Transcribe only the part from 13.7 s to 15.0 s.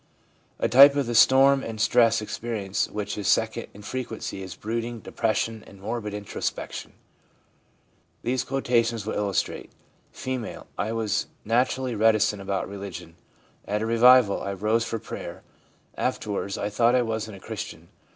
a revival I rose for